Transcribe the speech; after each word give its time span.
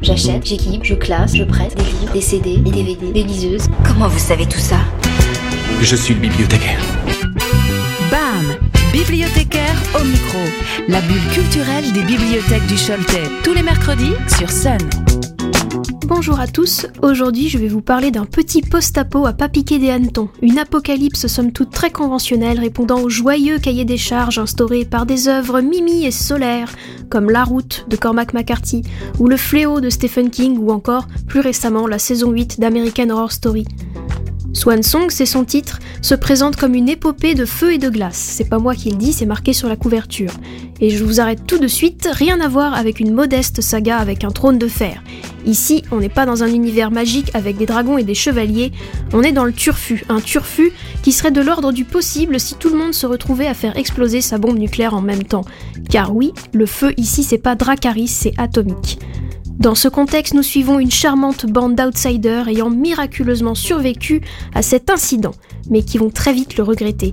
J'achète, 0.00 0.46
j'équipe, 0.46 0.84
je 0.84 0.94
classe, 0.94 1.34
je 1.34 1.42
prête 1.42 1.76
des 1.76 1.82
livres, 1.82 2.12
des 2.12 2.20
CD, 2.20 2.56
des 2.58 2.70
DVD, 2.70 3.12
des 3.12 3.24
liseuses. 3.24 3.66
Comment 3.84 4.06
vous 4.06 4.18
savez 4.18 4.46
tout 4.46 4.58
ça? 4.58 4.78
Je 5.80 5.96
suis 5.96 6.14
le 6.14 6.20
bibliothécaire. 6.20 6.80
BAM 8.08 8.56
Bibliothécaire 8.92 9.74
au 10.00 10.04
micro. 10.04 10.38
La 10.86 11.00
bulle 11.00 11.28
culturelle 11.32 11.92
des 11.92 12.02
bibliothèques 12.02 12.66
du 12.66 12.76
Choletais. 12.76 13.28
Tous 13.42 13.54
les 13.54 13.62
mercredis 13.62 14.14
sur 14.38 14.50
Sun. 14.50 14.78
Bonjour 16.08 16.40
à 16.40 16.46
tous, 16.46 16.86
aujourd'hui 17.02 17.50
je 17.50 17.58
vais 17.58 17.68
vous 17.68 17.82
parler 17.82 18.10
d'un 18.10 18.24
petit 18.24 18.62
post-apo 18.62 19.26
à 19.26 19.34
pas 19.34 19.48
des 19.48 19.90
hannetons, 19.90 20.30
une 20.40 20.58
apocalypse 20.58 21.26
somme 21.26 21.52
toute 21.52 21.70
très 21.70 21.90
conventionnelle 21.90 22.58
répondant 22.58 23.02
au 23.02 23.10
joyeux 23.10 23.58
cahier 23.58 23.84
des 23.84 23.98
charges 23.98 24.38
instauré 24.38 24.86
par 24.86 25.04
des 25.04 25.28
œuvres 25.28 25.60
mimi 25.60 26.06
et 26.06 26.10
solaires 26.10 26.72
comme 27.10 27.28
La 27.28 27.44
Route 27.44 27.84
de 27.88 27.96
Cormac 27.96 28.32
McCarthy 28.32 28.84
ou 29.18 29.28
Le 29.28 29.36
Fléau 29.36 29.82
de 29.82 29.90
Stephen 29.90 30.30
King 30.30 30.56
ou 30.58 30.72
encore 30.72 31.08
plus 31.26 31.40
récemment 31.40 31.86
la 31.86 31.98
saison 31.98 32.30
8 32.30 32.58
d'American 32.58 33.10
Horror 33.10 33.30
Story. 33.30 33.66
Swan 34.58 34.82
Song, 34.82 35.06
c'est 35.10 35.24
son 35.24 35.44
titre, 35.44 35.78
se 36.02 36.16
présente 36.16 36.56
comme 36.56 36.74
une 36.74 36.88
épopée 36.88 37.36
de 37.36 37.44
feu 37.44 37.74
et 37.74 37.78
de 37.78 37.88
glace. 37.88 38.16
C'est 38.16 38.48
pas 38.48 38.58
moi 38.58 38.74
qui 38.74 38.90
le 38.90 38.96
dis, 38.96 39.12
c'est 39.12 39.24
marqué 39.24 39.52
sur 39.52 39.68
la 39.68 39.76
couverture. 39.76 40.32
Et 40.80 40.90
je 40.90 41.04
vous 41.04 41.20
arrête 41.20 41.46
tout 41.46 41.58
de 41.58 41.68
suite, 41.68 42.08
rien 42.10 42.40
à 42.40 42.48
voir 42.48 42.74
avec 42.74 42.98
une 42.98 43.14
modeste 43.14 43.60
saga 43.60 43.98
avec 43.98 44.24
un 44.24 44.32
trône 44.32 44.58
de 44.58 44.66
fer. 44.66 45.04
Ici, 45.46 45.84
on 45.92 46.00
n'est 46.00 46.08
pas 46.08 46.26
dans 46.26 46.42
un 46.42 46.48
univers 46.48 46.90
magique 46.90 47.30
avec 47.34 47.56
des 47.56 47.66
dragons 47.66 47.98
et 47.98 48.02
des 48.02 48.16
chevaliers, 48.16 48.72
on 49.12 49.22
est 49.22 49.30
dans 49.30 49.44
le 49.44 49.52
turfu, 49.52 50.04
un 50.08 50.20
turfu 50.20 50.72
qui 51.04 51.12
serait 51.12 51.30
de 51.30 51.40
l'ordre 51.40 51.70
du 51.70 51.84
possible 51.84 52.40
si 52.40 52.56
tout 52.56 52.68
le 52.68 52.78
monde 52.78 52.94
se 52.94 53.06
retrouvait 53.06 53.46
à 53.46 53.54
faire 53.54 53.76
exploser 53.76 54.20
sa 54.20 54.38
bombe 54.38 54.58
nucléaire 54.58 54.94
en 54.94 55.02
même 55.02 55.22
temps. 55.22 55.44
Car 55.88 56.12
oui, 56.12 56.32
le 56.52 56.66
feu 56.66 56.94
ici 56.96 57.22
c'est 57.22 57.38
pas 57.38 57.54
Dracaris, 57.54 58.08
c'est 58.08 58.34
atomique. 58.38 58.98
Dans 59.58 59.74
ce 59.74 59.88
contexte, 59.88 60.34
nous 60.34 60.44
suivons 60.44 60.78
une 60.78 60.90
charmante 60.90 61.44
bande 61.44 61.74
d'outsiders 61.74 62.46
ayant 62.46 62.70
miraculeusement 62.70 63.56
survécu 63.56 64.20
à 64.54 64.62
cet 64.62 64.88
incident, 64.88 65.34
mais 65.68 65.82
qui 65.82 65.98
vont 65.98 66.10
très 66.10 66.32
vite 66.32 66.56
le 66.56 66.62
regretter. 66.62 67.12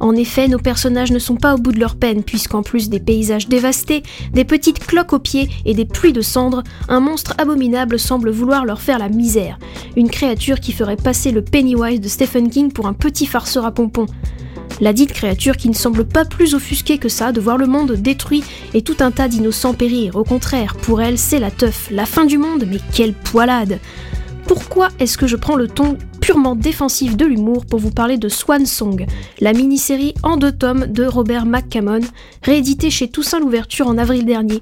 En 0.00 0.16
effet, 0.16 0.48
nos 0.48 0.58
personnages 0.58 1.12
ne 1.12 1.20
sont 1.20 1.36
pas 1.36 1.54
au 1.54 1.58
bout 1.58 1.70
de 1.70 1.78
leur 1.78 1.94
peine, 1.94 2.24
puisqu'en 2.24 2.64
plus 2.64 2.88
des 2.88 2.98
paysages 2.98 3.48
dévastés, 3.48 4.02
des 4.32 4.44
petites 4.44 4.84
cloques 4.84 5.12
aux 5.12 5.20
pieds 5.20 5.48
et 5.64 5.74
des 5.74 5.84
pluies 5.84 6.12
de 6.12 6.20
cendres, 6.20 6.64
un 6.88 6.98
monstre 6.98 7.34
abominable 7.38 8.00
semble 8.00 8.30
vouloir 8.30 8.64
leur 8.64 8.80
faire 8.80 8.98
la 8.98 9.08
misère. 9.08 9.60
Une 9.96 10.10
créature 10.10 10.58
qui 10.58 10.72
ferait 10.72 10.96
passer 10.96 11.30
le 11.30 11.44
Pennywise 11.44 12.00
de 12.00 12.08
Stephen 12.08 12.50
King 12.50 12.72
pour 12.72 12.88
un 12.88 12.92
petit 12.92 13.26
farceur 13.26 13.64
à 13.66 13.70
pompons. 13.70 14.06
La 14.80 14.92
dite 14.92 15.12
créature 15.12 15.56
qui 15.56 15.68
ne 15.68 15.74
semble 15.74 16.04
pas 16.04 16.24
plus 16.24 16.54
offusquée 16.54 16.98
que 16.98 17.08
ça 17.08 17.32
de 17.32 17.40
voir 17.40 17.58
le 17.58 17.66
monde 17.66 17.92
détruit 17.92 18.42
et 18.74 18.82
tout 18.82 18.96
un 19.00 19.10
tas 19.10 19.28
d'innocents 19.28 19.74
périr. 19.74 20.16
Au 20.16 20.24
contraire, 20.24 20.76
pour 20.76 21.00
elle, 21.00 21.18
c'est 21.18 21.38
la 21.38 21.50
teuf, 21.50 21.88
la 21.90 22.06
fin 22.06 22.24
du 22.24 22.38
monde, 22.38 22.66
mais 22.68 22.80
quelle 22.92 23.14
poilade! 23.14 23.78
Pourquoi 24.46 24.88
est-ce 24.98 25.16
que 25.16 25.26
je 25.26 25.36
prends 25.36 25.56
le 25.56 25.68
ton 25.68 25.96
purement 26.20 26.54
défensif 26.54 27.16
de 27.16 27.24
l'humour 27.24 27.64
pour 27.66 27.80
vous 27.80 27.90
parler 27.90 28.18
de 28.18 28.28
Swan 28.28 28.66
Song, 28.66 29.06
la 29.40 29.52
mini-série 29.52 30.14
en 30.22 30.36
deux 30.36 30.52
tomes 30.52 30.86
de 30.86 31.04
Robert 31.04 31.46
McCammon, 31.46 32.00
rééditée 32.42 32.90
chez 32.90 33.08
Toussaint 33.08 33.40
l'Ouverture 33.40 33.86
en 33.86 33.96
avril 33.96 34.26
dernier? 34.26 34.60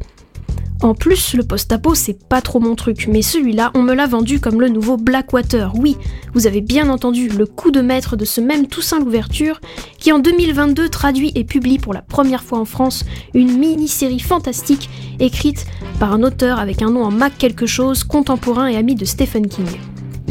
En 0.83 0.95
plus, 0.95 1.35
le 1.35 1.45
post-apo, 1.45 1.95
c'est 1.95 2.29
pas 2.29 2.41
trop 2.41 2.59
mon 2.59 2.75
truc, 2.75 3.07
mais 3.09 3.23
celui-là, 3.23 3.71
on 3.75 3.83
me 3.83 3.95
l'a 3.95 4.07
vendu 4.09 4.41
comme 4.41 4.61
le 4.61 4.69
nouveau 4.69 4.97
Blackwater. 4.97 5.73
Oui, 5.77 5.97
vous 6.35 6.49
avez 6.49 6.61
bien 6.61 6.89
entendu 6.89 7.29
le 7.29 7.47
coup 7.47 7.71
de 7.71 7.81
maître 7.81 8.17
de 8.17 8.25
ce 8.25 8.41
même 8.41 8.67
Toussaint 8.67 8.99
l'Ouverture, 8.99 9.61
qui 9.99 10.11
en 10.11 10.19
2022 10.19 10.89
traduit 10.89 11.31
et 11.37 11.45
publie 11.45 11.79
pour 11.79 11.95
la 11.95 12.03
première 12.03 12.43
fois 12.43 12.59
en 12.59 12.65
France 12.65 13.05
une 13.33 13.57
mini-série 13.59 14.19
fantastique 14.19 14.91
écrite 15.21 15.67
par 16.01 16.13
un 16.13 16.25
auteur 16.25 16.59
avec 16.59 16.83
un 16.83 16.91
nom 16.91 17.05
en 17.05 17.13
Mac 17.13 17.39
quelque 17.39 17.67
chose, 17.67 18.03
contemporain 18.03 18.67
et 18.67 18.77
ami 18.77 18.97
de 18.97 19.05
Stephen 19.05 19.47
King. 19.47 19.69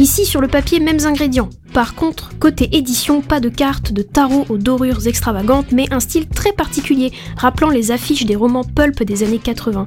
Ici, 0.01 0.25
sur 0.25 0.41
le 0.41 0.47
papier, 0.47 0.79
mêmes 0.79 1.05
ingrédients. 1.05 1.51
Par 1.75 1.93
contre, 1.93 2.31
côté 2.39 2.75
édition, 2.75 3.21
pas 3.21 3.39
de 3.39 3.49
cartes 3.49 3.93
de 3.93 4.01
tarot 4.01 4.47
aux 4.49 4.57
dorures 4.57 5.05
extravagantes, 5.05 5.71
mais 5.71 5.85
un 5.91 5.99
style 5.99 6.27
très 6.27 6.53
particulier, 6.53 7.11
rappelant 7.37 7.69
les 7.69 7.91
affiches 7.91 8.25
des 8.25 8.35
romans 8.35 8.63
pulp 8.63 9.03
des 9.03 9.21
années 9.21 9.37
80. 9.37 9.85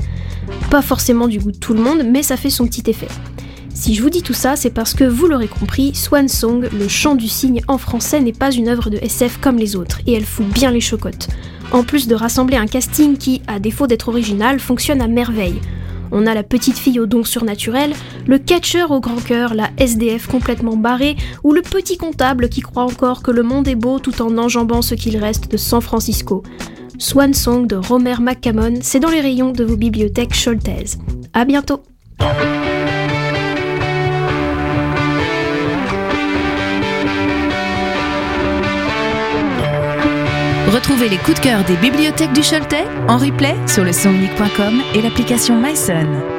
Pas 0.71 0.83
forcément 0.83 1.27
du 1.27 1.41
goût 1.41 1.51
de 1.51 1.59
tout 1.59 1.75
le 1.75 1.83
monde, 1.83 2.05
mais 2.09 2.23
ça 2.23 2.37
fait 2.37 2.49
son 2.49 2.65
petit 2.69 2.89
effet. 2.89 3.09
Si 3.75 3.97
je 3.97 4.03
vous 4.03 4.09
dis 4.09 4.23
tout 4.23 4.35
ça, 4.35 4.55
c'est 4.55 4.71
parce 4.71 4.95
que 4.95 5.03
vous 5.03 5.27
l'aurez 5.27 5.49
compris, 5.49 5.97
Swan 5.97 6.29
Song, 6.29 6.69
le 6.73 6.87
chant 6.87 7.17
du 7.17 7.27
cygne 7.27 7.63
en 7.67 7.77
français, 7.77 8.21
n'est 8.21 8.31
pas 8.31 8.53
une 8.53 8.69
œuvre 8.69 8.91
de 8.91 8.99
SF 8.99 9.39
comme 9.41 9.59
les 9.59 9.75
autres, 9.75 9.99
et 10.07 10.13
elle 10.13 10.25
fout 10.25 10.47
bien 10.47 10.71
les 10.71 10.81
chocottes. 10.81 11.27
En 11.73 11.83
plus 11.83 12.07
de 12.07 12.15
rassembler 12.15 12.57
un 12.57 12.69
casting 12.69 13.17
qui, 13.17 13.43
à 13.49 13.59
défaut 13.59 13.89
d'être 13.89 14.11
original, 14.11 14.61
fonctionne 14.61 15.03
à 15.03 15.09
merveille. 15.09 15.61
On 16.13 16.27
a 16.27 16.35
la 16.35 16.43
petite 16.43 16.79
fille 16.79 17.01
au 17.01 17.07
don 17.07 17.25
surnaturel, 17.25 17.93
le 18.27 18.39
catcheur 18.39 18.91
au 18.91 19.01
grand 19.01 19.23
cœur, 19.23 19.55
la 19.55 19.71
SDF 19.79 20.27
complètement 20.27 20.77
barrée, 20.77 21.17
ou 21.43 21.53
le 21.53 21.63
petit 21.63 21.97
comptable 21.97 22.49
qui 22.49 22.61
croit 22.61 22.85
encore 22.85 23.23
que 23.23 23.31
le 23.31 23.43
monde 23.43 23.69
est 23.69 23.75
beau 23.75 23.99
tout 23.99 24.23
en 24.23 24.37
enjambant 24.39 24.83
ce 24.83 24.95
qu'il 24.95 25.17
reste 25.17 25.51
de 25.51 25.57
San 25.57 25.81
Francisco. 25.81 26.43
Swan 26.99 27.35
Song 27.35 27.67
de 27.67 27.77
Romer 27.77 28.17
McCammon, 28.21 28.79
c'est 28.81 29.01
dans 29.01 29.11
les 29.11 29.21
rayons 29.21 29.53
de 29.53 29.65
vos 29.65 29.77
bibliothèques 29.77 30.35
choltaises. 30.35 30.99
A 31.33 31.45
bientôt! 31.45 31.83
Retrouvez 40.75 41.09
les 41.09 41.19
coups 41.19 41.39
de 41.39 41.45
cœur 41.45 41.63
des 41.63 41.77
bibliothèques 41.77 42.33
du 42.33 42.41
Choletais 42.41 42.85
en 43.07 43.17
replay 43.17 43.55
sur 43.69 43.85
le 43.85 43.93
sonunique.com 43.93 44.83
et 44.97 45.03
l'application 45.03 45.57
MySun. 45.57 46.34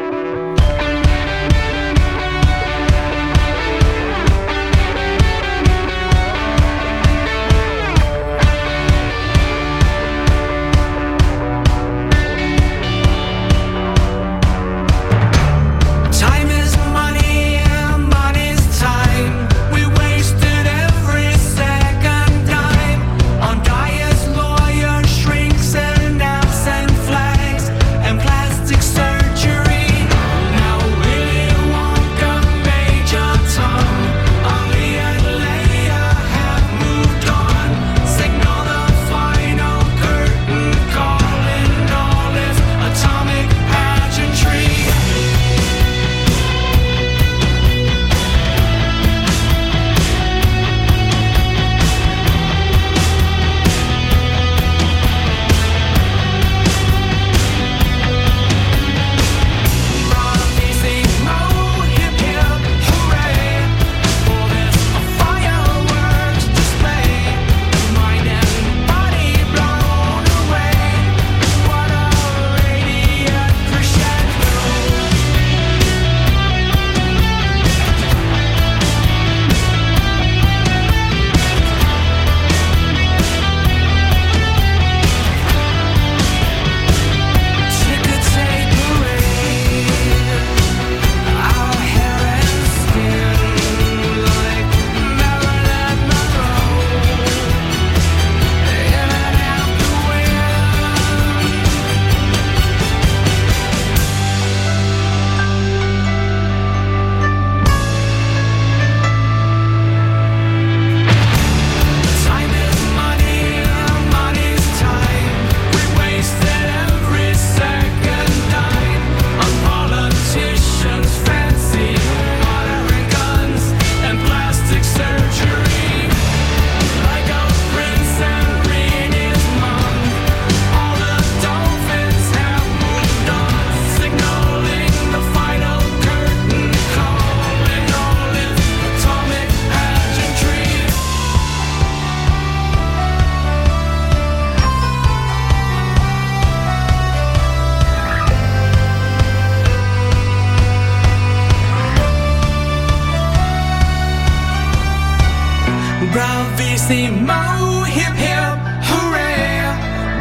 Bravissimo, 156.16 157.86
hip 157.86 158.16
hip, 158.16 158.56
hooray! 158.88 159.68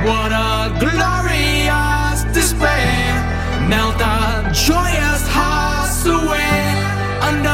What 0.05 0.33
a 0.33 0.77
glorious 0.81 2.25
display! 2.35 2.91
Melt 3.69 4.03
our 4.03 4.43
joyous 4.51 5.23
hearts 5.29 6.05
away 6.05 6.67
under. 7.23 7.54